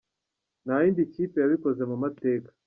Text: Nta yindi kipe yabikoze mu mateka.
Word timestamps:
Nta 0.65 0.75
yindi 0.83 1.01
kipe 1.13 1.37
yabikoze 1.39 1.81
mu 1.91 1.95
mateka. 2.03 2.49